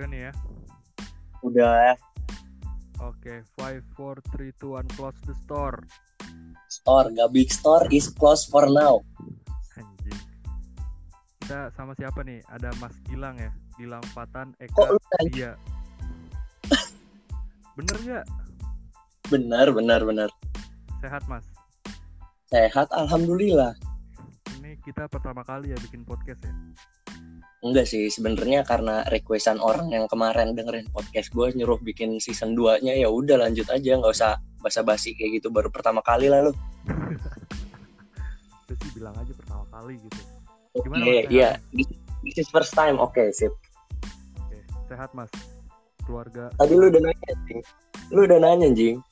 [0.00, 0.32] Udah nih ya.
[1.44, 1.92] Udah
[3.04, 5.76] Oke, five, four, three, two, one, close the store.
[6.72, 9.04] store, gak big store is closed for now.
[9.76, 10.16] Anjing.
[11.44, 12.40] Kita sama siapa nih?
[12.48, 13.52] Ada Mas Gilang ya.
[13.76, 15.32] Gilang Patan Kok Eka nanya?
[15.36, 15.52] Dia.
[17.76, 18.24] Bener nggak?
[19.28, 20.28] Benar, benar, benar.
[21.04, 21.44] Sehat Mas.
[22.48, 23.76] Sehat, alhamdulillah.
[24.64, 26.56] Ini kita pertama kali ya bikin podcast ya.
[27.60, 32.96] Enggak sih, sebenarnya karena requestan orang yang kemarin dengerin podcast gue nyuruh bikin season 2-nya
[32.96, 36.56] ya udah lanjut aja, nggak usah basa-basi kayak gitu baru pertama kali lah lu.
[38.64, 40.20] Kita sih bilang aja pertama kali gitu.
[40.72, 41.12] Oke, Gimana, Mas?
[41.12, 41.28] Sehat?
[41.28, 41.50] iya.
[42.24, 42.96] This, is first time.
[42.96, 43.52] Oke, sip.
[44.40, 44.56] Oke,
[44.88, 45.28] sehat Mas.
[46.08, 47.60] Keluarga Tadi lu udah nanya, Jing.
[48.08, 49.04] Lu udah nanya, Jing.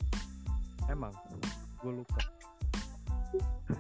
[0.89, 1.13] emang
[1.85, 2.17] gue lupa.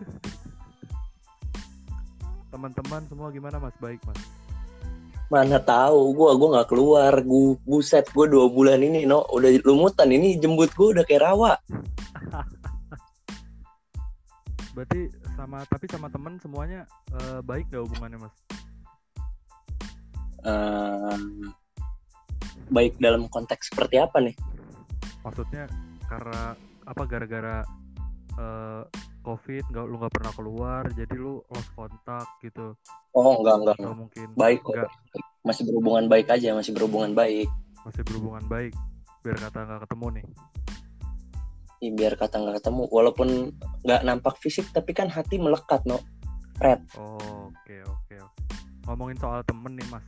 [2.53, 3.73] Teman-teman semua gimana Mas?
[3.81, 4.38] Baik Mas.
[5.29, 7.13] Mana tahu gua gua nggak keluar.
[7.21, 11.53] Gua buset gua dua bulan ini no udah lumutan ini jembut gua udah kayak rawa.
[14.75, 18.35] Berarti sama tapi sama temen semuanya eh, baik gak hubungannya Mas?
[20.47, 21.19] Eh,
[22.71, 24.39] baik dalam konteks seperti apa nih?
[25.27, 25.67] Maksudnya
[26.07, 26.55] karena
[26.87, 27.67] apa gara-gara
[28.39, 28.83] eh,
[29.21, 32.75] covid nggak lu nggak pernah keluar jadi lu lost kontak gitu
[33.13, 33.77] Oh enggak enggak.
[33.77, 34.75] atau mungkin Baik kok.
[34.75, 34.91] nggak
[35.43, 37.49] Masih berhubungan baik aja, masih berhubungan baik.
[37.83, 38.73] masih berhubungan baik
[39.21, 40.27] biar kata nggak ketemu nih
[41.79, 43.29] Ih, biar kata nggak ketemu, walaupun
[43.83, 46.03] nggak nampak fisik, tapi kan hati melekat no.
[46.59, 46.83] Red.
[46.95, 48.43] oh, oke oke oke
[48.85, 50.03] ngomongin soal temen nih mas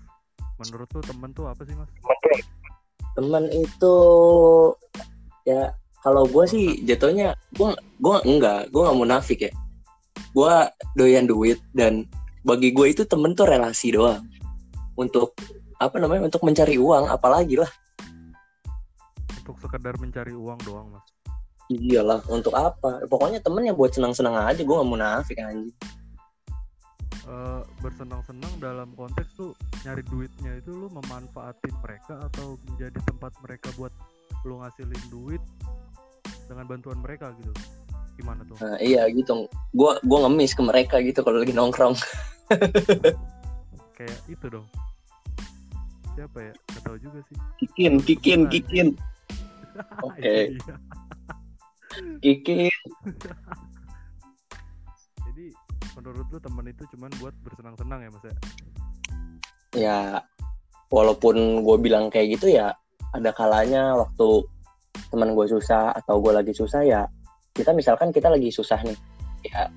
[0.58, 1.86] menurut lu temen tuh apa sih mas
[3.12, 3.96] Teman itu
[5.42, 7.70] ya kalau gue sih jatuhnya gue
[8.00, 9.52] gue enggak, gue nggak munafik ya.
[10.32, 10.54] Gue
[10.96, 12.08] doyan duit dan
[12.40, 14.24] bagi gue itu temen tuh relasi doang.
[14.96, 15.36] Untuk
[15.80, 16.28] apa namanya?
[16.28, 17.70] Untuk mencari uang, apalagi lah.
[19.40, 21.02] untuk sekedar mencari uang doang mas
[21.72, 23.02] Iyalah, untuk apa?
[23.10, 25.74] Pokoknya temen yang buat senang-senang aja, gue nggak munafik anjing.
[27.30, 29.54] Eh, bersenang-senang dalam konteks tuh
[29.86, 33.94] nyari duitnya itu lu memanfaatin mereka atau menjadi tempat mereka buat
[34.42, 35.42] lu ngasilin duit
[36.50, 37.54] dengan bantuan mereka gitu
[38.18, 39.46] gimana tuh Nah, iya gitu.
[39.72, 41.94] Gue gua ngemis ke mereka gitu kalau lagi nongkrong.
[43.94, 44.66] kayak itu dong
[46.12, 48.52] siapa ya gak tahu juga sih Kikin, kikin, Bukan.
[48.52, 48.86] kikin,
[50.06, 50.34] Oke.
[50.50, 50.74] Iya.
[52.18, 52.68] kikin.
[55.30, 55.46] jadi
[55.94, 58.36] menurut lu temen itu cuman buat bersenang-senang ya mas ya
[59.70, 59.98] Ya,
[60.90, 62.74] walaupun gue bilang kayak gitu ya,
[63.14, 64.42] ada kalanya waktu
[65.10, 67.02] teman gue susah atau gue lagi susah ya,
[67.54, 68.98] kita misalkan kita lagi susah nih,
[69.46, 69.70] ya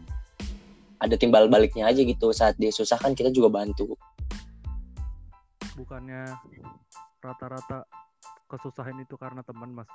[1.03, 2.31] ada timbal baliknya aja gitu.
[2.31, 3.97] Saat dia susah kan kita juga bantu.
[5.73, 6.29] bukannya
[7.17, 7.89] rata-rata
[8.45, 9.89] kesusahan itu karena teman mas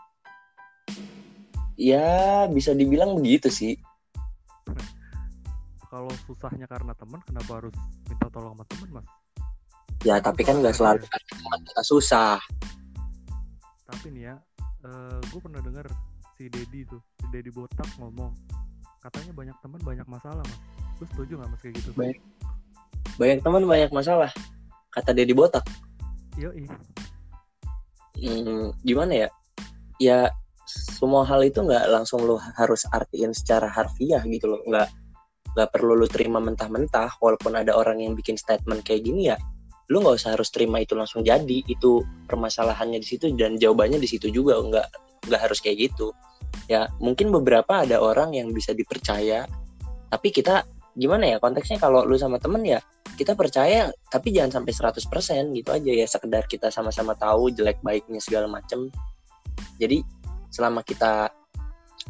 [1.78, 3.78] Ya, bisa dibilang begitu sih.
[5.94, 7.74] kalau susahnya karena teman kenapa harus
[8.10, 9.08] minta tolong sama teman mas
[10.06, 12.38] Ya, tapi kan nggak selalu karena teman kita susah.
[13.88, 14.34] Tapi nih ya
[15.32, 15.88] gue pernah dengar
[16.36, 18.30] si Dedi tuh si Dedi botak ngomong
[19.00, 20.60] katanya banyak teman banyak masalah mas
[21.00, 22.18] lu setuju nggak mas kayak gitu Baik.
[23.18, 24.30] Banyak teman banyak masalah.
[24.94, 25.66] Kata Dedi Botak.
[26.38, 26.70] Yoi.
[28.18, 29.28] Hmm, gimana ya?
[29.98, 30.18] Ya
[30.70, 34.62] semua hal itu nggak langsung lo harus artiin secara harfiah gitu loh.
[34.62, 34.88] Nggak
[35.58, 37.18] nggak perlu lo terima mentah-mentah.
[37.18, 39.36] Walaupun ada orang yang bikin statement kayak gini ya,
[39.88, 41.64] lu nggak usah harus terima itu langsung jadi.
[41.64, 44.60] Itu permasalahannya di situ dan jawabannya di situ juga.
[44.60, 44.86] Nggak
[45.28, 46.12] nggak harus kayak gitu.
[46.68, 49.48] Ya mungkin beberapa ada orang yang bisa dipercaya,
[50.12, 50.64] tapi kita
[50.98, 52.82] gimana ya konteksnya kalau lu sama temen ya
[53.14, 58.18] kita percaya tapi jangan sampai 100% gitu aja ya sekedar kita sama-sama tahu jelek baiknya
[58.18, 58.90] segala macem
[59.78, 60.02] jadi
[60.50, 61.30] selama kita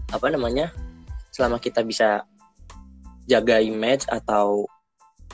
[0.09, 0.73] apa namanya
[1.37, 2.25] selama kita bisa
[3.29, 4.65] jaga image atau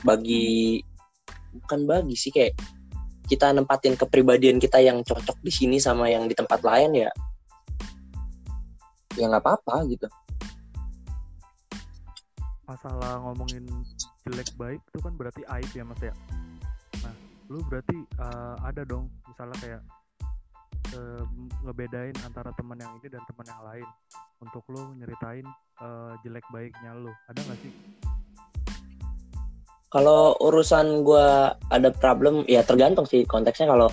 [0.03, 0.83] bagi
[1.63, 2.55] bukan bagi sih kayak
[3.25, 7.09] kita nempatin kepribadian kita yang cocok di sini sama yang di tempat lain ya
[9.15, 10.07] ya nggak apa-apa gitu.
[12.67, 13.63] Masalah ngomongin
[14.25, 16.13] jelek baik itu kan berarti aib ya mas ya?
[17.01, 17.15] Nah
[17.49, 19.81] lu berarti eh, ada dong misalnya kayak
[20.93, 21.23] eh,
[21.63, 23.87] ngebedain antara teman yang ini dan teman yang lain
[24.43, 25.47] untuk lu nyeritain
[25.81, 27.13] eh, jelek baiknya lu.
[27.31, 27.73] Ada nggak sih
[29.95, 33.71] Kalau urusan gua ada problem, ya tergantung sih konteksnya.
[33.71, 33.87] Kalau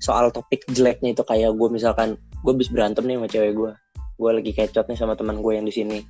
[0.00, 3.72] soal topik jeleknya itu kayak gue misalkan gue habis berantem nih sama cewek gue,
[4.20, 6.00] gue lagi kecot nih sama teman gue yang di sini,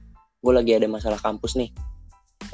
[0.42, 1.70] gue lagi ada masalah kampus nih,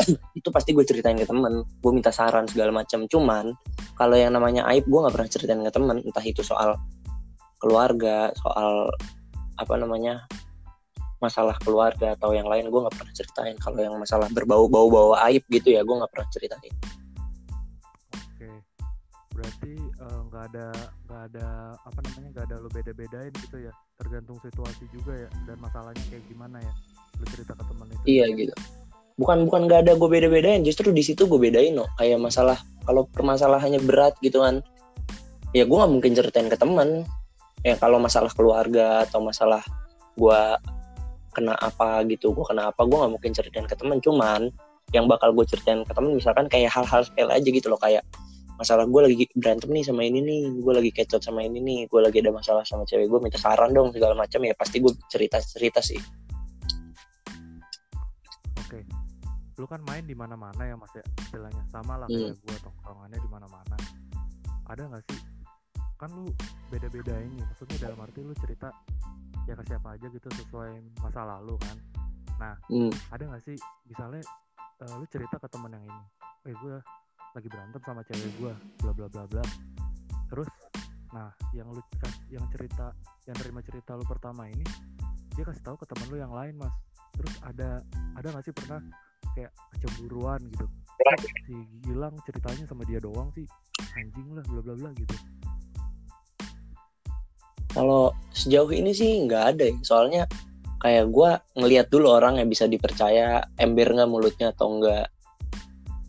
[0.38, 1.64] itu pasti gue ceritain ke temen.
[1.80, 3.52] Gue minta saran segala macam cuman
[3.96, 5.96] kalau yang namanya aib gue nggak pernah ceritain ke temen.
[6.00, 6.76] Entah itu soal
[7.60, 8.88] keluarga soal
[9.60, 10.24] apa namanya
[11.20, 13.56] masalah keluarga atau yang lain gue nggak pernah ceritain.
[13.60, 16.74] Kalau yang masalah berbau-bau bawa aib gitu ya gue nggak pernah ceritain.
[18.16, 18.48] Oke.
[19.36, 20.66] Berarti eh, nggak uh, ada
[21.06, 21.46] nggak ada
[21.76, 23.72] apa namanya nggak ada lo beda-bedain gitu ya?
[24.00, 26.72] Tergantung situasi juga ya dan masalahnya kayak gimana ya?
[27.20, 28.04] Lo cerita ke temen itu.
[28.08, 28.54] Iya gitu.
[29.20, 31.84] Bukan bukan nggak ada gue beda-bedain justru di situ gue bedain no.
[32.00, 32.56] Kayak masalah
[32.88, 34.64] kalau permasalahannya berat gitu kan
[35.52, 37.04] ya gue nggak mungkin ceritain ke temen.
[37.60, 39.60] Ya kalau masalah keluarga atau masalah
[40.16, 40.40] gue
[41.30, 43.98] kena apa gitu gue kena apa gue nggak mungkin ceritain ke temen.
[44.02, 44.50] Cuman
[44.90, 47.78] yang bakal gue ceritain ke temen misalkan kayak hal-hal sepele aja gitu loh.
[47.78, 48.02] Kayak
[48.60, 52.00] masalah gue lagi berantem nih sama ini nih gue lagi kecot sama ini nih gue
[52.04, 55.40] lagi ada masalah sama cewek gue minta saran dong segala macam ya pasti gue cerita
[55.40, 55.96] cerita sih.
[58.60, 58.84] Oke.
[59.56, 61.00] Lu kan main di mana-mana ya mas ya?
[61.24, 62.44] Istilahnya sama lah kayak hmm.
[62.44, 63.76] gue tongkrongannya di mana-mana.
[64.68, 65.20] Ada nggak sih?
[65.96, 66.28] Kan lu
[66.68, 68.68] beda-beda ini maksudnya dalam arti lu cerita
[69.50, 71.76] ya ke siapa aja gitu sesuai masa lalu kan.
[72.38, 72.94] Nah hmm.
[73.10, 73.58] ada nggak sih
[73.90, 74.22] misalnya
[74.86, 76.02] uh, lu cerita ke temen yang ini
[76.46, 76.76] eh gue
[77.34, 79.42] lagi berantem sama cewek gue bla bla bla bla.
[80.30, 80.46] Terus
[81.10, 81.82] nah yang lu
[82.30, 82.94] yang cerita
[83.26, 84.62] yang terima cerita lu pertama ini
[85.34, 86.74] dia kasih tahu ke temen lu yang lain mas.
[87.18, 87.82] Terus ada
[88.14, 88.78] ada nggak sih pernah
[89.34, 90.66] kayak kecemburuan gitu?
[91.42, 93.50] Si Gilang ceritanya sama dia doang sih.
[93.98, 95.39] Anjing lah bla bla bla gitu
[97.70, 99.76] kalau sejauh ini sih nggak ada ya.
[99.82, 100.22] Soalnya
[100.80, 101.30] kayak gue
[101.60, 105.06] ngelihat dulu orang yang bisa dipercaya ember nggak mulutnya atau enggak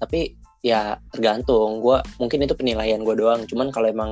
[0.01, 0.33] tapi
[0.65, 1.81] ya tergantung.
[1.81, 3.45] Gue mungkin itu penilaian gue doang.
[3.45, 4.11] Cuman kalau emang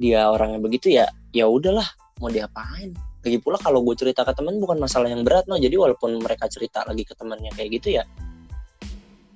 [0.00, 1.06] dia orangnya begitu ya
[1.36, 1.86] ya udahlah
[2.18, 2.96] mau diapain.
[3.24, 5.60] Lagi pula kalau gue cerita ke temen bukan masalah yang berat no.
[5.60, 8.04] Jadi walaupun mereka cerita lagi ke temennya kayak gitu ya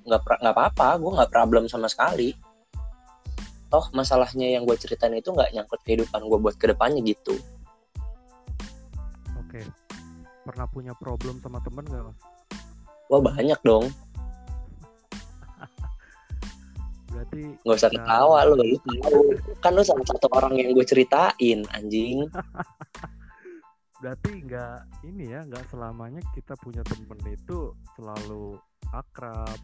[0.09, 0.97] nggak nggak apa-apa.
[0.97, 2.48] Gue nggak problem sama sekali
[3.69, 7.37] toh masalahnya yang gue ceritain itu nggak nyangkut kehidupan gue buat ke depannya gitu.
[9.45, 9.61] Oke.
[10.45, 12.17] Pernah punya problem sama temen gak mas?
[13.13, 13.89] Wah banyak dong.
[17.13, 19.37] Berarti nggak usah ketawa lo lu tahu.
[19.61, 22.25] Kan lo salah satu orang yang gue ceritain anjing.
[24.01, 28.57] Berarti nggak ini ya nggak selamanya kita punya temen itu selalu
[28.95, 29.59] akrab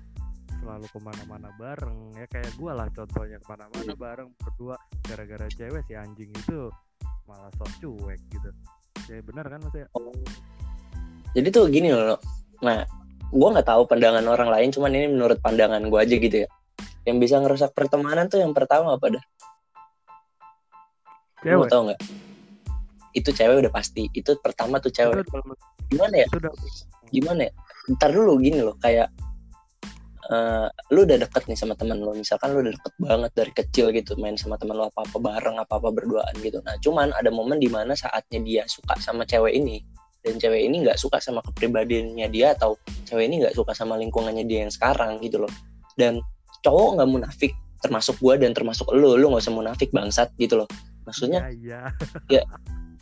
[0.62, 4.02] selalu ke mana-mana bareng ya kayak gue lah contohnya ke mana-mana hmm.
[4.02, 4.76] bareng berdua
[5.06, 6.70] gara-gara cewek si anjing itu
[7.26, 8.50] malah sok cuek gitu.
[9.06, 10.10] Ya benar kan mas ya oh.
[11.38, 12.18] jadi tuh gini loh
[12.64, 12.82] nah
[13.30, 16.50] gue nggak tahu pandangan orang lain cuman ini menurut pandangan gue aja gitu ya.
[17.06, 19.26] Yang bisa ngerusak pertemanan tuh yang pertama apa dah?
[21.46, 21.70] Cewek.
[21.70, 22.02] tau nggak?
[23.14, 25.26] Itu cewek udah pasti itu pertama tuh cewek.
[25.92, 26.28] Gimana ya?
[27.14, 27.54] gimana ya?
[27.94, 29.14] Ntar dulu gini loh kayak
[30.32, 32.14] uh, lu udah deket nih sama temen lu.
[32.16, 35.58] Misalkan lu udah deket banget dari kecil gitu main sama temen lu apa apa bareng
[35.62, 36.60] apa apa berduaan gitu.
[36.66, 39.82] Nah cuman ada momen di mana saatnya dia suka sama cewek ini
[40.26, 42.74] dan cewek ini nggak suka sama kepribadiannya dia atau
[43.06, 45.52] cewek ini nggak suka sama lingkungannya dia yang sekarang gitu loh.
[45.98, 46.22] Dan
[46.66, 47.54] cowok nggak munafik
[47.86, 49.18] termasuk gue dan termasuk lu.
[49.18, 50.70] Lu nggak usah munafik bangsat gitu loh.
[51.06, 51.94] Maksudnya ya,
[52.30, 52.42] ya.
[52.42, 52.44] ya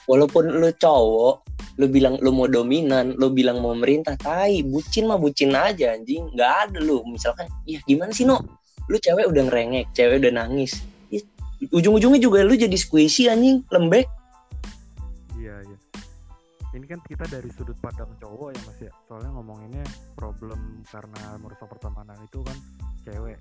[0.07, 1.47] walaupun lu cowok
[1.81, 6.29] lu bilang lu mau dominan lu bilang mau merintah tai bucin mah bucin aja anjing.
[6.33, 7.01] Nggak ada lu.
[7.09, 8.41] Misalkan iya gimana sih no?
[8.89, 10.85] Lu cewek udah ngerengek cewek udah nangis.
[11.71, 14.05] Ujung-ujungnya juga lu jadi squishy anjing lembek.
[15.39, 15.77] Iya iya.
[16.73, 18.91] Ini kan kita dari sudut pandang cowok ya mas ya.
[19.09, 22.57] Soalnya ngomonginnya problem karena merusak pertemanan itu kan
[23.07, 23.39] cewek.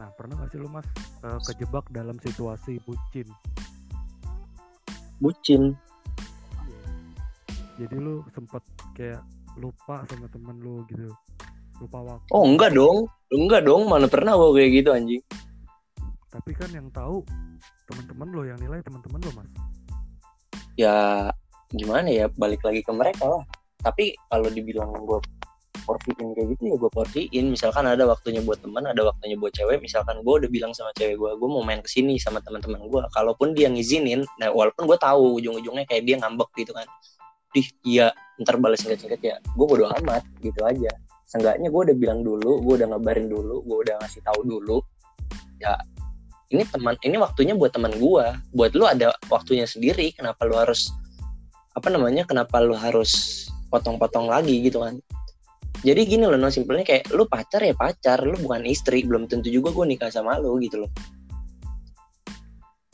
[0.00, 0.88] Nah pernah gak sih lu mas
[1.22, 3.28] uh, kejebak dalam situasi bucin?
[5.22, 5.78] Bucin
[7.82, 8.62] jadi lu sempet
[8.94, 9.22] kayak
[9.58, 11.10] lupa sama temen lu gitu.
[11.82, 12.30] Lupa waktu.
[12.30, 13.10] Oh enggak dong.
[13.34, 13.90] Enggak dong.
[13.90, 15.22] Mana pernah gua kayak gitu anjing.
[16.30, 17.26] Tapi kan yang tahu
[17.90, 19.50] teman-teman lo yang nilai teman-teman lo mas.
[20.78, 21.28] Ya
[21.74, 23.42] gimana ya balik lagi ke mereka lah.
[23.82, 25.18] Tapi kalau dibilang gue
[25.82, 27.44] porsiin kayak gitu ya gue porsiin.
[27.50, 31.18] Misalkan ada waktunya buat teman ada waktunya buat cewek misalkan gue udah bilang sama cewek
[31.18, 34.98] gue gue mau main ke sini sama teman-teman gue kalaupun dia ngizinin nah walaupun gue
[35.02, 36.86] tahu ujung-ujungnya kayak dia ngambek gitu kan
[37.52, 40.92] dih iya ntar balas singkat-singkat ya gue bodo amat gitu aja.
[41.28, 44.84] Seenggaknya gue udah bilang dulu gue udah ngabarin dulu gue udah ngasih tahu dulu
[45.62, 45.78] ya
[46.52, 50.92] ini teman ini waktunya buat teman gue buat lu ada waktunya sendiri kenapa lu harus
[51.72, 55.00] apa namanya kenapa lu harus potong-potong lagi gitu kan.
[55.82, 59.48] Jadi gini loh no simpelnya kayak lu pacar ya pacar lu bukan istri belum tentu
[59.48, 60.90] juga gue nikah sama lu gitu loh.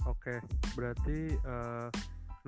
[0.06, 0.38] Oke
[0.78, 1.90] berarti uh,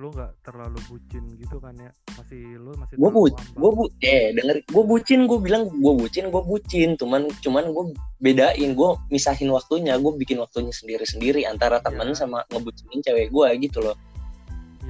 [0.01, 1.93] lu nggak terlalu bucin gitu kan ya?
[2.17, 6.33] Masih lu masih gue bu gue bu eh denger gue bucin gue bilang gue bucin
[6.33, 6.97] gue bucin.
[6.97, 7.85] Cuman cuman gue
[8.17, 12.17] bedain gue misahin waktunya gue bikin waktunya sendiri sendiri antara temen Iya.
[12.25, 13.93] sama ngebucinin cewek gue gitu loh.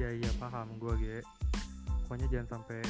[0.00, 1.18] Iya iya paham gue ge.
[2.08, 2.80] Pokoknya jangan sampai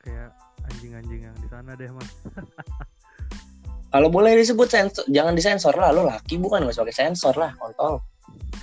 [0.00, 0.32] kayak
[0.72, 2.08] anjing-anjing yang di sana deh mas.
[3.92, 7.52] Kalau boleh disebut sensor jangan disensor lah lo laki bukan gak usah pakai sensor lah
[7.56, 8.00] kontol.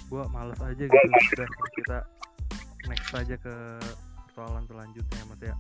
[0.10, 1.98] Gue males aja gitu udah kita
[2.88, 3.56] next aja ke
[4.28, 5.56] persoalan selanjutnya mas ya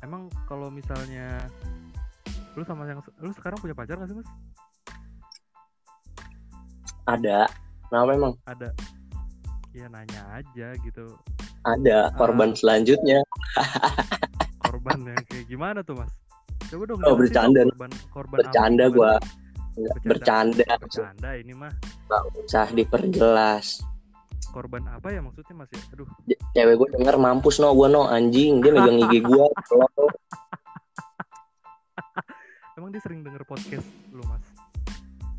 [0.00, 1.42] emang kalau misalnya
[2.54, 4.28] lu sama yang lu sekarang punya pacar gak sih mas?
[7.06, 7.48] Ada.
[7.88, 8.68] Nah memang ada.
[9.72, 11.06] Ya nanya aja gitu.
[11.64, 12.12] Ada.
[12.14, 12.56] Korban Ah.
[12.56, 13.20] selanjutnya.
[14.64, 16.12] Korban yang kayak gimana tuh mas?
[16.68, 17.64] Coba dong Oh, bercanda.
[17.64, 19.12] korban korban bercanda gue
[20.04, 20.04] Bercanda.
[20.04, 20.66] bercanda.
[20.82, 21.72] Bercanda ini mah
[22.10, 23.66] nggak usah diperjelas
[24.50, 25.80] korban apa ya maksudnya mas ya?
[25.94, 26.08] Aduh.
[26.56, 28.64] Cewek gue denger mampus no gue no anjing.
[28.64, 29.46] Dia megang gigi gue
[32.78, 34.42] emang dia sering denger podcast lu mas?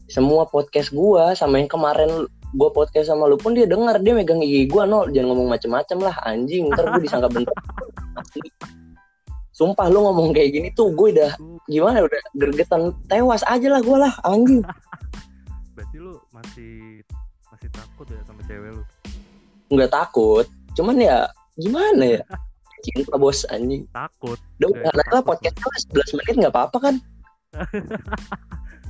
[0.10, 4.02] Semua podcast gue sama yang kemarin gue podcast sama lu pun dia denger.
[4.02, 6.70] Dia megang gigi gue no jangan ngomong macem-macem lah anjing.
[6.72, 7.54] Ntar gue disangka bener.
[9.52, 11.36] Sumpah lu ngomong kayak gini tuh gue udah
[11.68, 14.64] gimana udah gergetan tewas aja lah gue lah anjing.
[15.76, 17.04] Berarti lu masih
[17.50, 18.84] masih takut ya sama cewek lu
[19.70, 20.46] nggak takut.
[20.74, 22.22] Cuman ya gimana ya?
[22.80, 23.84] Cinta bos anjing.
[23.92, 24.40] Takut.
[24.58, 25.24] Udah Eh, takut.
[25.26, 26.96] podcastnya 11 menit nggak apa-apa kan?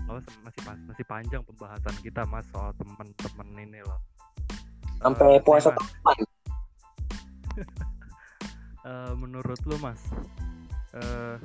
[0.05, 3.99] Oh, masih masih panjang pembahasan kita mas soal temen-temen ini loh.
[4.99, 6.17] sampai Eh, puasa Mas, kapan?
[8.79, 9.99] Eh, menurut lu mas,
[10.93, 11.35] eh,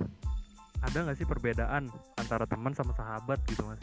[0.81, 3.83] ada nggak sih perbedaan antara teman sama sahabat gitu mas?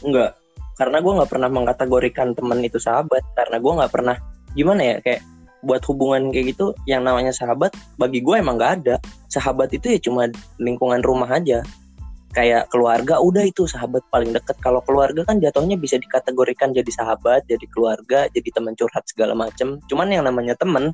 [0.00, 0.38] Enggak,
[0.74, 3.26] karena gue nggak pernah mengkategorikan teman itu sahabat.
[3.34, 4.16] Karena gue nggak pernah
[4.56, 5.22] gimana ya kayak
[5.66, 8.96] buat hubungan kayak gitu yang namanya sahabat bagi gue emang nggak ada.
[9.28, 11.60] Sahabat itu ya cuma lingkungan rumah aja.
[12.32, 14.56] Kayak keluarga udah itu sahabat paling deket.
[14.60, 19.80] Kalau keluarga kan jatuhnya bisa dikategorikan jadi sahabat jadi keluarga jadi teman curhat segala macem.
[19.88, 20.92] Cuman yang namanya temen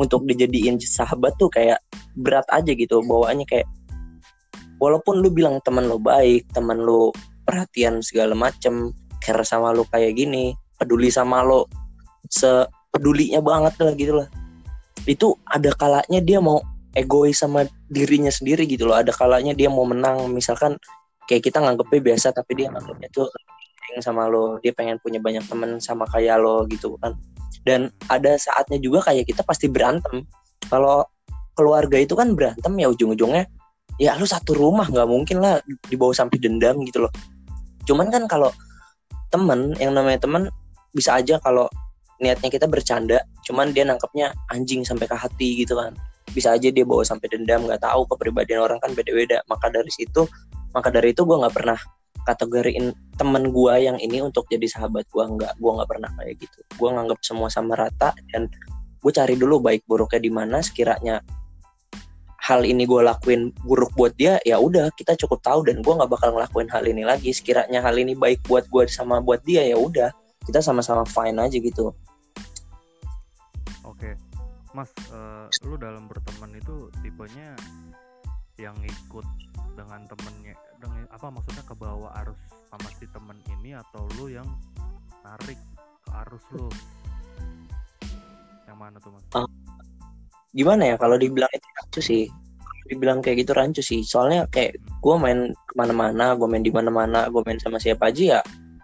[0.00, 1.80] untuk dijadiin sahabat tuh kayak
[2.16, 3.68] berat aja gitu bawaannya kayak
[4.80, 7.12] walaupun lu bilang teman lu baik teman lu
[7.44, 11.68] perhatian segala macem care sama lo kayak gini peduli sama lo
[12.90, 14.28] sepedulinya banget lah gitu lah.
[15.06, 16.58] Itu ada kalanya dia mau
[16.98, 18.98] egois sama dirinya sendiri gitu loh.
[18.98, 20.26] Ada kalanya dia mau menang.
[20.34, 20.74] Misalkan
[21.30, 23.30] kayak kita nganggepnya biasa tapi dia nganggepnya tuh
[24.02, 24.58] sama lo.
[24.58, 27.14] Dia pengen punya banyak temen sama kayak lo gitu kan.
[27.62, 30.26] Dan ada saatnya juga kayak kita pasti berantem.
[30.66, 31.06] Kalau
[31.54, 33.46] keluarga itu kan berantem ya ujung-ujungnya
[34.00, 37.12] ya lu satu rumah nggak mungkin lah dibawa sampai dendam gitu loh.
[37.86, 38.50] Cuman kan kalau
[39.30, 40.50] temen yang namanya temen
[40.90, 41.70] bisa aja kalau
[42.20, 45.96] niatnya kita bercanda cuman dia nangkepnya anjing sampai ke hati gitu kan.
[46.30, 49.42] Bisa aja dia bawa sampai dendam nggak tahu kepribadian orang kan beda-beda.
[49.48, 50.28] Maka dari situ
[50.70, 51.80] maka dari itu gue nggak pernah
[52.22, 56.58] kategoriin temen gue yang ini untuk jadi sahabat gue nggak gue nggak pernah kayak gitu.
[56.76, 58.46] Gue nganggap semua sama rata dan
[59.00, 60.60] gue cari dulu baik buruknya di mana.
[60.60, 61.24] Sekiranya
[62.40, 66.10] hal ini gue lakuin buruk buat dia ya udah kita cukup tahu dan gue nggak
[66.12, 67.32] bakal ngelakuin hal ini lagi.
[67.32, 70.12] Sekiranya hal ini baik buat gue sama buat dia ya udah
[70.44, 71.92] kita sama-sama fine aja gitu.
[73.84, 74.16] Oke,
[74.72, 77.56] mas, eh, lu dalam berteman itu tipenya
[78.56, 79.26] yang ikut
[79.76, 84.46] dengan temennya, dengan apa maksudnya ke bawah arus sama si temen ini atau lu yang
[85.24, 85.58] narik
[86.04, 86.68] ke arus lu?
[88.68, 89.24] Yang mana tuh mas?
[90.50, 90.96] gimana ya?
[90.98, 92.24] Kalau dibilang itu rancu sih.
[92.90, 94.02] Dibilang kayak gitu rancu sih.
[94.02, 98.38] Soalnya kayak gue main ke mana-mana gue main di mana-mana gue main sama siapa aja
[98.38, 98.40] ya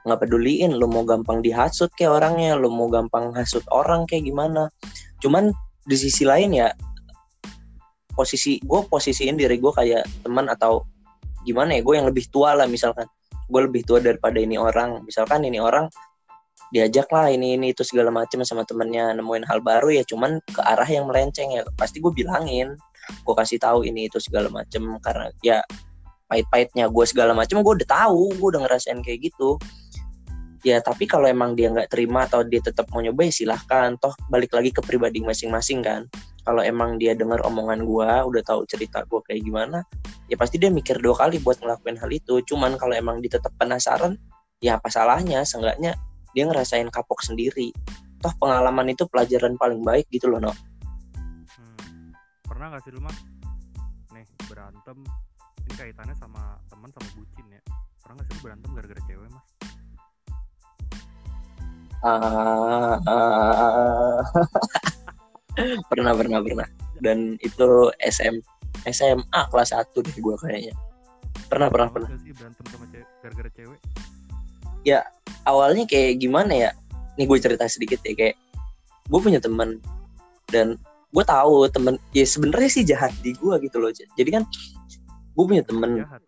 [0.06, 4.70] nggak peduliin lu mau gampang dihasut kayak orangnya lu mau gampang hasut orang kayak gimana.
[5.18, 5.50] Cuman
[5.82, 6.70] di sisi lain ya
[8.14, 10.86] posisi gue posisiin diri gue kayak teman atau
[11.42, 13.10] gimana ya gue yang lebih tua lah misalkan.
[13.50, 15.02] Gue lebih tua daripada ini orang.
[15.02, 15.90] Misalkan ini orang
[16.74, 20.02] diajak lah ini ini itu segala macam sama temennya nemuin hal baru ya.
[20.06, 21.66] Cuman ke arah yang melenceng ya.
[21.74, 25.62] Pasti gue bilangin gue kasih tahu ini itu segala macam karena ya
[26.26, 29.54] pahit-pahitnya gue segala macam gue udah tahu gue udah ngerasain kayak gitu
[30.66, 33.94] ya tapi kalau emang dia nggak terima atau dia tetap mau nyoba ya silahkan.
[34.02, 36.10] Toh balik lagi ke pribadi masing-masing kan.
[36.42, 39.86] Kalau emang dia dengar omongan gue udah tahu cerita gue kayak gimana
[40.26, 42.42] ya pasti dia mikir dua kali buat ngelakuin hal itu.
[42.42, 44.18] Cuman kalau emang dia tetap penasaran
[44.58, 45.46] ya apa salahnya?
[45.46, 45.94] Seenggaknya
[46.34, 47.70] dia ngerasain kapok sendiri.
[48.18, 50.52] Toh pengalaman itu pelajaran paling baik gitu loh no
[51.56, 52.10] Hmm,
[52.42, 53.16] pernah gak sih lu mas?
[54.10, 54.98] Nih berantem,
[55.68, 57.62] ini kaitannya sama teman sama bucin ya.
[58.02, 59.55] Pernah gak sih lu berantem gara-gara cewek mas?
[62.06, 64.22] Ah, ah,
[65.90, 66.68] pernah pernah pernah.
[67.02, 68.38] Dan itu SM
[68.86, 70.74] SMA kelas 1 deh gue kayaknya.
[71.50, 72.08] Pernah pernah pernah.
[72.14, 73.80] Sih berantem sama cewek gara-gara cewek.
[75.46, 76.70] Awalnya kayak gimana ya?
[77.18, 78.36] Nih gue cerita sedikit ya kayak
[79.06, 79.82] gue punya teman
[80.50, 80.78] dan
[81.10, 84.42] gue tahu temen ya sebenarnya sih jahat di gue gitu loh jadi kan
[85.34, 86.06] gue punya temen.
[86.06, 86.22] Jahat.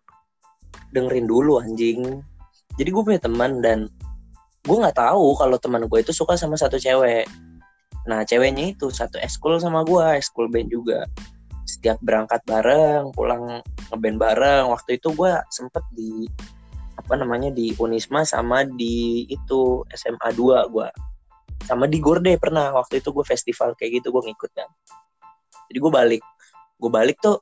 [0.91, 2.19] Dengerin dulu anjing.
[2.75, 3.87] Jadi gue punya teman dan
[4.69, 7.25] gue nggak tahu kalau teman gue itu suka sama satu cewek.
[8.05, 11.09] Nah ceweknya itu satu eskul sama gue eskul band juga.
[11.65, 14.69] Setiap berangkat bareng pulang ngeband bareng.
[14.69, 16.29] Waktu itu gue sempet di
[16.93, 20.87] apa namanya di Unisma sama di itu SMA 2 gue
[21.65, 22.69] sama di Gorde pernah.
[22.69, 24.69] Waktu itu gue festival kayak gitu gue ngikut kan.
[25.73, 26.21] Jadi gue balik.
[26.77, 27.41] Gue balik tuh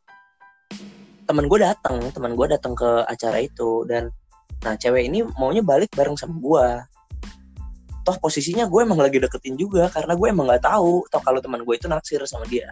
[1.27, 3.83] teman gue datang teman gue datang ke acara itu.
[3.83, 4.07] Dan
[4.63, 6.67] nah cewek ini maunya balik bareng sama gue
[8.07, 11.67] toh posisinya gue emang lagi deketin juga karena gue emang nggak tahu toh kalau teman
[11.67, 12.71] gue itu naksir sama dia.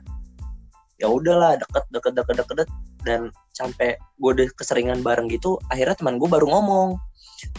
[0.95, 2.67] Ya udahlah deket deket deket deket
[3.03, 6.95] dan sampai gue udah keseringan bareng gitu akhirnya teman gue baru ngomong.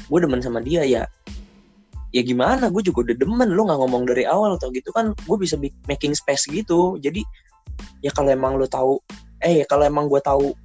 [0.08, 1.04] Gue demen sama dia ya
[2.16, 5.36] ya gimana gue juga udah demen lu nggak ngomong dari awal atau gitu kan gue
[5.36, 6.96] bisa making space gitu.
[6.96, 7.20] Jadi
[8.00, 8.96] ya kalau emang lu tahu
[9.44, 10.56] eh kalau emang gue tahu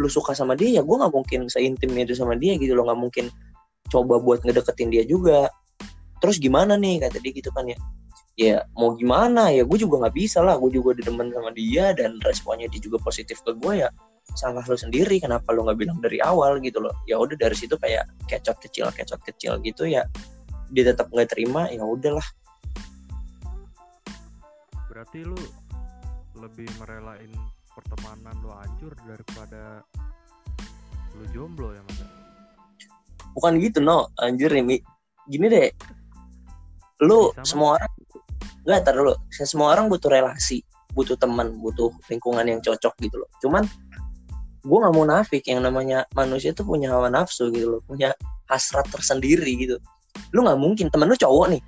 [0.00, 2.98] lu suka sama dia ya gue nggak mungkin seintim itu sama dia gitu lo nggak
[3.04, 3.28] mungkin
[3.92, 5.52] coba buat ngedeketin dia juga
[6.20, 7.02] terus gimana nih?
[7.02, 7.78] kata dia gitu kan ya.
[8.34, 9.54] Ya mau gimana?
[9.54, 10.58] Ya gue juga nggak bisa lah.
[10.58, 13.88] Gue juga demen sama dia dan responnya dia juga positif ke gue ya.
[14.34, 15.22] Salah lo sendiri.
[15.22, 16.58] Kenapa lo nggak bilang dari awal?
[16.58, 16.94] gitu loh.
[17.06, 20.02] Ya udah dari situ kayak kecot kecil kecot kecil gitu ya.
[20.74, 22.26] Dia tetap nggak terima ya udahlah.
[24.90, 25.38] Berarti lu
[26.34, 27.30] lebih merelain
[27.70, 29.82] pertemanan lu hancur daripada
[31.14, 32.02] lu jomblo ya mas?
[33.34, 34.82] Bukan gitu no anjir nih
[35.30, 35.70] gini deh
[37.02, 37.46] lu Sama.
[37.46, 37.92] semua orang
[38.64, 39.14] nggak tar dulu.
[39.32, 40.62] Semua orang butuh relasi
[40.94, 43.28] butuh teman butuh lingkungan yang cocok gitu loh.
[43.42, 43.66] Cuman
[44.64, 48.14] gue nggak mau nafik yang namanya manusia itu punya hawa nafsu gitu loh punya
[48.48, 49.76] hasrat tersendiri gitu.
[50.32, 51.62] Lu nggak mungkin temen lu cowok nih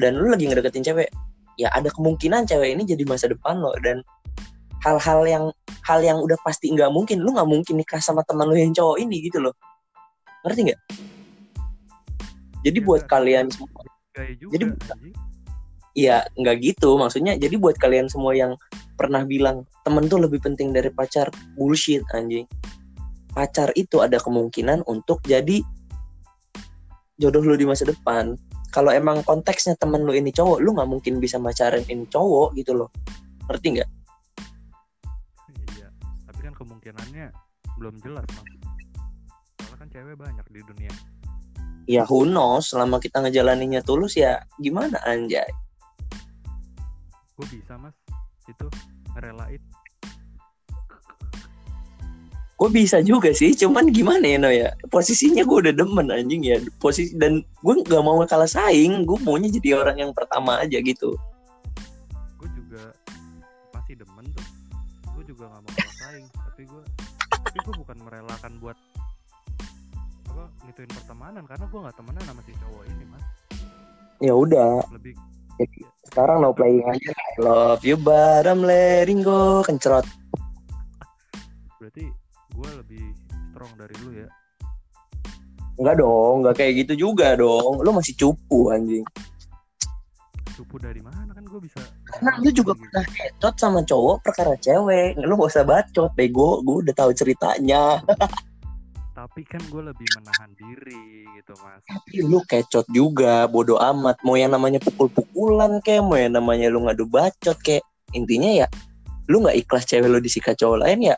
[0.00, 1.08] dan lu lagi ngedeketin cewek
[1.54, 4.02] ya ada kemungkinan cewek ini jadi masa depan lo dan
[4.82, 5.44] hal-hal yang
[5.86, 8.98] hal yang udah pasti nggak mungkin lu nggak mungkin nikah sama teman lu yang cowok
[8.98, 9.54] ini gitu loh.
[10.42, 10.80] Ngerti nggak?
[12.64, 13.68] Jadi Ya, buat kalian semua
[14.38, 15.14] juga Jadi- anjing.
[15.94, 16.98] ya nggak gitu.
[16.98, 18.58] Maksudnya jadi buat kalian semua yang
[18.94, 22.46] pernah bilang temen tuh lebih penting dari pacar bullshit anjing.
[23.34, 25.62] Pacar itu ada kemungkinan untuk jadi
[27.18, 28.38] jodoh lu di masa depan.
[28.74, 32.74] Kalau emang konteksnya temen lu ini cowok lu nggak mungkin bisa pacaran ini cowok gitu
[32.74, 32.90] loh.
[33.46, 33.90] Ngerti nggak?
[35.78, 35.88] Iya
[36.26, 37.30] tapi kan kemungkinannya
[37.78, 38.46] belum jelas mas.
[39.62, 40.90] Soalnya kan cewek banyak di dunia
[41.84, 42.72] ya who knows?
[42.72, 45.46] Selama kita ngejalaninnya tulus ya gimana anjay?
[47.34, 47.94] Gue bisa mas.
[48.46, 48.68] Itu
[49.16, 49.60] ngerelain.
[52.54, 56.56] Gue bisa juga sih cuman gimana ya no ya posisinya gue udah demen anjing ya.
[56.78, 61.18] Posisi dan gue nggak mau kalah saing gue maunya jadi orang yang pertama aja gitu.
[62.38, 62.94] Gue juga
[63.74, 64.46] pasti demen tuh.
[65.18, 66.82] Gue juga nggak mau kalah saing tapi gue
[67.54, 68.78] tapi gue bukan merelakan buat
[70.68, 73.24] ngituin pertemanan karena gue nggak temenan sama si cowok ini mas.
[74.22, 74.84] Ya udah.
[74.94, 75.14] Lebih
[76.10, 77.12] sekarang no playing aja.
[77.14, 79.62] I love you but I'm letting go.
[79.62, 80.04] Kencrot
[81.84, 82.08] berarti
[82.56, 83.04] gue lebih
[83.52, 84.28] strong dari lu ya?
[85.76, 87.84] Enggak dong nggak kayak gitu juga dong.
[87.84, 89.04] Lu masih cupu anjing.
[90.56, 91.28] Cupu dari mana?
[91.36, 95.20] Kan gue bisa karena lu juga pernah kecot sama cowok perkara cewek.
[95.20, 96.64] Lu gak usah bacot bego.
[96.64, 98.00] Gue udah tahu ceritanya
[99.24, 101.80] tapi kan gue lebih menahan diri gitu mas.
[101.88, 104.20] Tapi lu kecot juga bodoh amat.
[104.20, 107.80] Mau yang namanya pukul-pukulan kayak mau yang namanya lu ngadu bacot kayak
[108.12, 108.66] intinya ya
[109.32, 111.16] lu nggak ikhlas cewek lu disikat cowok lain ya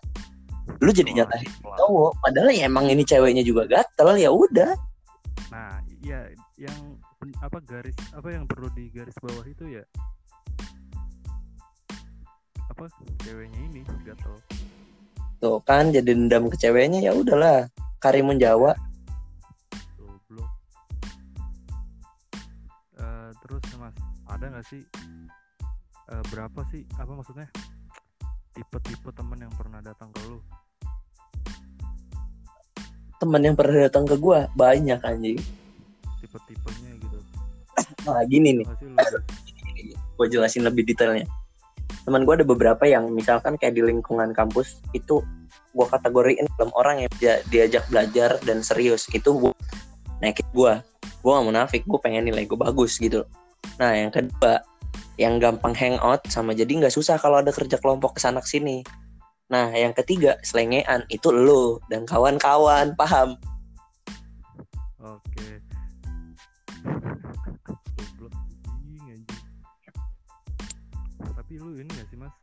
[0.78, 2.14] lu jadi nyatain cowok.
[2.22, 4.70] Padahal ya emang ini ceweknya juga gatel ya udah.
[5.50, 6.78] Nah iya yang
[7.42, 9.84] apa garis apa yang perlu di garis bawah itu ya.
[12.70, 12.86] Apa
[13.26, 14.38] ceweknya ini gatel.
[15.42, 17.66] Tuh kan jadi dendam ke ceweknya ya udahlah
[17.96, 18.76] Karimun Jawa
[20.26, 20.50] goblok.
[23.00, 24.82] Eh, terus mas ada nggak sih
[26.12, 27.48] eh, berapa sih apa maksudnya
[28.56, 30.40] tipe-tipe temen yang pernah datang ke lu?
[33.16, 34.48] Temen yang pernah datang ke gua?
[34.52, 35.40] Banyak anjing.
[36.20, 37.18] Tipe-tipenya gitu.
[38.08, 38.66] Nah gini nih.
[40.16, 41.28] Gue jelasin lebih detailnya.
[42.08, 45.20] Teman gue ada beberapa yang misalkan kayak di lingkungan kampus itu
[45.76, 49.04] gue kategoriin dalam orang yang dia- diajak belajar dan serius.
[49.12, 49.52] Itu gue
[50.24, 50.72] naikin gue
[51.20, 53.28] gue gak munafik gue pengen nilai gue bagus gitu.
[53.76, 54.64] Nah yang kedua
[55.20, 58.80] yang gampang hangout sama jadi nggak susah kalau ada kerja kelompok ke sana sini.
[59.52, 63.36] Nah yang ketiga selengean itu lo dan kawan-kawan paham?
[65.02, 65.60] Oke.
[71.36, 72.34] Tapi lu ini gak sih mas?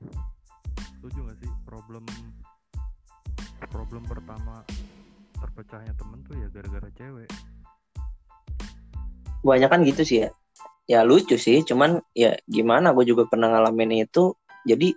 [0.96, 2.08] Setuju gak sih problem
[3.74, 4.62] problem pertama
[5.42, 7.30] terpecahnya temen tuh ya gara-gara cewek.
[9.44, 10.30] banyak kan gitu sih ya.
[10.88, 14.38] Ya lucu sih cuman ya gimana gue juga pernah ngalamin itu.
[14.70, 14.94] Jadi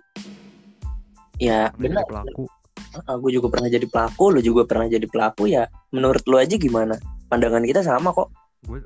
[1.41, 2.05] ya benar.
[2.05, 2.45] pelaku.
[2.97, 6.95] gue juga pernah jadi pelaku lu juga pernah jadi pelaku ya menurut lu aja gimana?
[7.27, 8.31] Pandangan kita sama kok.
[8.63, 8.79] Gue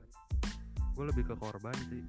[0.97, 2.01] gue lebih ke korban sih.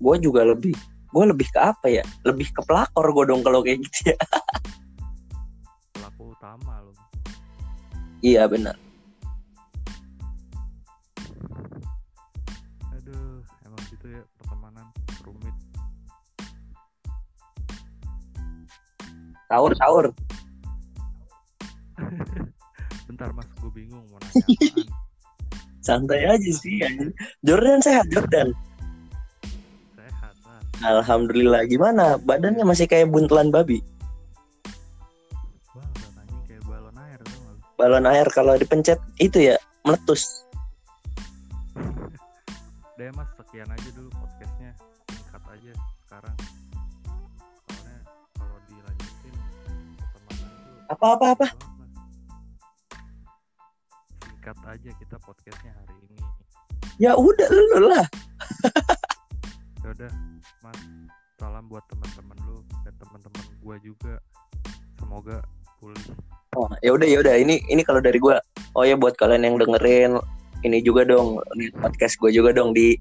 [0.00, 0.72] gue juga lebih
[1.10, 2.04] gue lebih ke apa ya?
[2.24, 4.18] Lebih ke pelakor gue dong kalau kayak gitu ya
[6.40, 6.96] utama lo.
[8.24, 8.72] iya benar
[12.96, 14.88] Aduh, emang gitu ya pertemanan
[15.20, 15.52] rumit.
[19.52, 20.06] sahur sahur
[23.04, 24.88] Bentar mas, gue bingung mau nanya apaan.
[25.84, 27.12] santai aja sih anjing.
[27.44, 28.48] Jordan sehat Jordan
[29.92, 31.04] Sehat lah.
[31.04, 33.84] alhamdulillah gimana badannya masih kayak buntelan babi
[37.80, 39.56] balon air kalau dipencet itu ya
[39.88, 40.44] meletus.
[42.92, 44.76] Udah ya mas, sekian aja dulu podcastnya.
[45.08, 45.72] Singkat aja
[46.04, 46.36] sekarang.
[47.64, 48.00] Soalnya
[48.36, 49.34] kalau dilanjutin
[50.92, 51.46] apa apa apa.
[54.28, 56.20] Singkat aja kita podcastnya hari ini.
[57.00, 58.04] Ya udah lu lah.
[59.88, 60.12] Yaudah
[60.60, 60.80] mas.
[61.40, 64.20] Salam buat teman-teman lu Dan teman-teman gua juga.
[65.00, 65.40] Semoga
[65.80, 66.04] pulih
[66.60, 67.34] oh, ya udah ya udah.
[67.40, 68.36] Ini ini kalau dari gua
[68.76, 70.20] oh ya buat kalian yang dengerin
[70.64, 72.96] ini juga dong lihat podcast gue juga dong di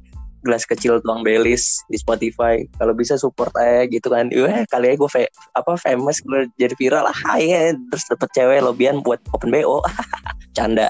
[0.48, 2.64] gelas kecil tuang belis di Spotify.
[2.80, 4.32] Kalau bisa support aja gitu kan.
[4.32, 5.10] Wah, kali aja gue
[5.60, 7.04] apa famous gue jadi viral.
[7.12, 9.84] Lah ya terus dapet cewek lobian buat open bo
[10.58, 10.88] canda.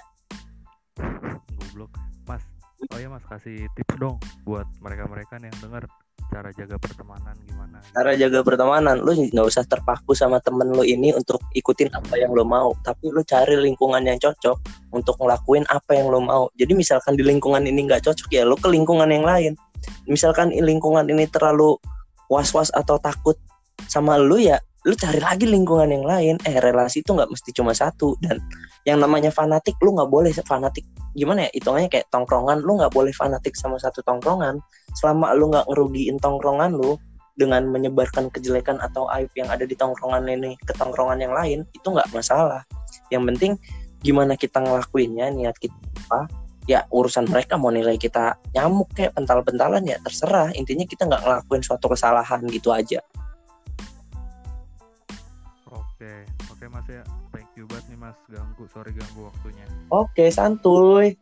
[1.58, 1.90] Goblok.
[2.30, 2.46] Mas
[2.94, 5.84] Oh ya mas kasih tips dong Buat mereka-mereka nih yang denger
[6.30, 7.78] Cara jaga pertemanan gimana?
[7.89, 12.38] Cara jaga pertemanan lu nggak usah terpaku sama temen lu ini untuk ikutin apa yang
[12.38, 12.78] lu mau.
[12.86, 14.62] Tapi lu cari lingkungan yang cocok
[14.94, 16.54] untuk ngelakuin apa yang lu mau.
[16.54, 19.58] Jadi misalkan di lingkungan ini nggak cocok ya lu ke lingkungan yang lain.
[20.06, 21.82] Misalkan lingkungan ini terlalu
[22.30, 23.34] was-was atau takut
[23.89, 27.76] sama lu ya lu cari lagi lingkungan yang lain eh relasi itu nggak mesti cuma
[27.76, 28.15] satu.
[28.24, 28.39] Dan
[28.88, 30.88] yang namanya fanatik lu nggak boleh fanatik.
[31.15, 34.63] Gimana ya hitungannya kayak tongkrongan lu nggak boleh fanatik sama satu tongkrongan.
[34.96, 36.96] Selama lu nggak ngerugiin tongkrongan lu
[37.36, 41.88] dengan menyebarkan kejelekan atau aib yang ada di tongkrongan ini ke tongkrongan yang lain itu
[41.88, 42.63] nggak masalah.
[43.12, 43.52] Yang penting
[44.00, 45.76] gimana kita ngelakuinnya niat kita
[46.08, 46.32] apa
[46.70, 50.56] ya urusan mereka mau nilai kita nyamuk kayak pental-pentalan ya terserah.
[50.56, 53.04] Intinya kita nggak ngelakuin suatu kesalahan gitu aja
[56.00, 57.04] Oke Oke mas ya.
[57.36, 58.16] Thank you banget nih mas.
[58.32, 59.68] Ganggu Sorry ganggu waktunya.
[59.92, 61.20] Oke santuy.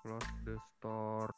[0.00, 1.36] Close the store